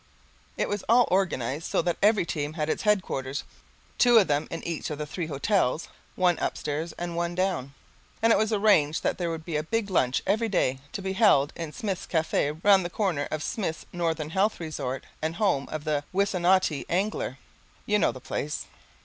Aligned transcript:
It 0.57 0.67
was 0.67 0.83
all 0.89 1.07
organized 1.11 1.67
so 1.69 1.83
that 1.83 1.99
every 2.01 2.25
team 2.25 2.53
had 2.53 2.71
its 2.71 2.81
headquarters, 2.81 3.43
two 3.99 4.17
of 4.17 4.25
them 4.25 4.47
in 4.49 4.63
each 4.63 4.89
of 4.89 4.97
the 4.97 5.05
three 5.05 5.27
hotels 5.27 5.89
one 6.15 6.39
upstairs 6.39 6.91
and 6.93 7.15
one 7.15 7.35
down. 7.35 7.75
And 8.19 8.33
it 8.33 8.37
was 8.39 8.51
arranged 8.51 9.03
that 9.03 9.19
there 9.19 9.29
would 9.29 9.45
be 9.45 9.57
a 9.57 9.61
big 9.63 9.91
lunch 9.91 10.23
every 10.25 10.49
day, 10.49 10.79
to 10.93 11.03
be 11.03 11.13
held 11.13 11.53
in 11.55 11.71
Smith's 11.71 12.07
caff, 12.07 12.33
round 12.63 12.83
the 12.83 12.89
corner 12.89 13.27
of 13.29 13.43
Smith's 13.43 13.85
Northern 13.93 14.31
Health 14.31 14.59
Resort 14.59 15.03
and 15.21 15.35
Home 15.35 15.69
of 15.69 15.83
the 15.83 16.03
Wissanotti 16.11 16.83
Angler, 16.89 17.37
you 17.85 17.99
know 17.99 18.11
the 18.11 18.19
place. 18.19 18.65